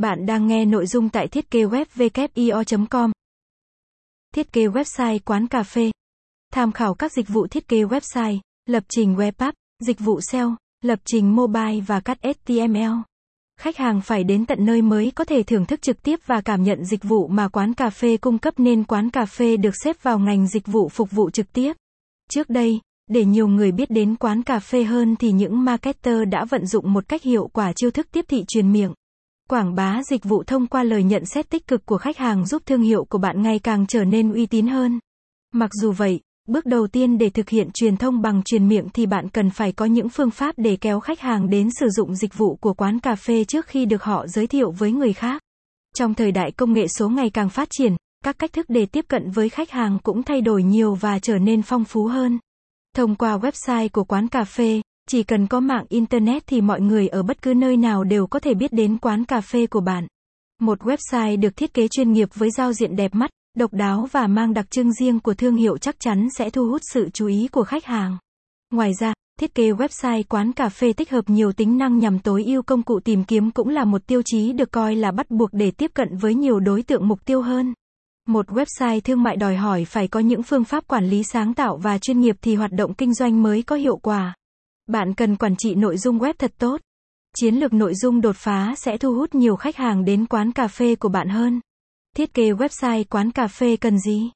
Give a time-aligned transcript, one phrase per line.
[0.00, 3.12] Bạn đang nghe nội dung tại thiết kế web com
[4.34, 5.90] Thiết kế website quán cà phê.
[6.52, 10.56] Tham khảo các dịch vụ thiết kế website, lập trình web app, dịch vụ SEO,
[10.82, 12.92] lập trình mobile và cắt HTML.
[13.60, 16.62] Khách hàng phải đến tận nơi mới có thể thưởng thức trực tiếp và cảm
[16.62, 20.02] nhận dịch vụ mà quán cà phê cung cấp nên quán cà phê được xếp
[20.02, 21.72] vào ngành dịch vụ phục vụ trực tiếp.
[22.30, 26.44] Trước đây, để nhiều người biết đến quán cà phê hơn thì những marketer đã
[26.44, 28.92] vận dụng một cách hiệu quả chiêu thức tiếp thị truyền miệng.
[29.50, 32.62] Quảng bá dịch vụ thông qua lời nhận xét tích cực của khách hàng giúp
[32.66, 34.98] thương hiệu của bạn ngày càng trở nên uy tín hơn.
[35.52, 39.06] Mặc dù vậy, bước đầu tiên để thực hiện truyền thông bằng truyền miệng thì
[39.06, 42.38] bạn cần phải có những phương pháp để kéo khách hàng đến sử dụng dịch
[42.38, 45.42] vụ của quán cà phê trước khi được họ giới thiệu với người khác.
[45.94, 49.04] Trong thời đại công nghệ số ngày càng phát triển, các cách thức để tiếp
[49.08, 52.38] cận với khách hàng cũng thay đổi nhiều và trở nên phong phú hơn.
[52.96, 54.80] Thông qua website của quán cà phê,
[55.10, 58.38] chỉ cần có mạng Internet thì mọi người ở bất cứ nơi nào đều có
[58.38, 60.06] thể biết đến quán cà phê của bạn.
[60.60, 64.26] Một website được thiết kế chuyên nghiệp với giao diện đẹp mắt, độc đáo và
[64.26, 67.48] mang đặc trưng riêng của thương hiệu chắc chắn sẽ thu hút sự chú ý
[67.52, 68.18] của khách hàng.
[68.72, 72.44] Ngoài ra, thiết kế website quán cà phê tích hợp nhiều tính năng nhằm tối
[72.44, 75.50] ưu công cụ tìm kiếm cũng là một tiêu chí được coi là bắt buộc
[75.52, 77.74] để tiếp cận với nhiều đối tượng mục tiêu hơn.
[78.28, 81.76] Một website thương mại đòi hỏi phải có những phương pháp quản lý sáng tạo
[81.76, 84.34] và chuyên nghiệp thì hoạt động kinh doanh mới có hiệu quả.
[84.90, 86.80] Bạn cần quản trị nội dung web thật tốt.
[87.36, 90.68] Chiến lược nội dung đột phá sẽ thu hút nhiều khách hàng đến quán cà
[90.68, 91.60] phê của bạn hơn.
[92.16, 94.30] Thiết kế website quán cà phê cần gì?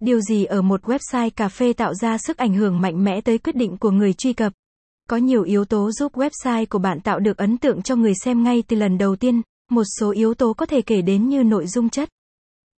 [0.00, 3.38] Điều gì ở một website cà phê tạo ra sức ảnh hưởng mạnh mẽ tới
[3.38, 4.52] quyết định của người truy cập?
[5.08, 8.42] Có nhiều yếu tố giúp website của bạn tạo được ấn tượng cho người xem
[8.42, 11.66] ngay từ lần đầu tiên, một số yếu tố có thể kể đến như nội
[11.66, 12.08] dung chất,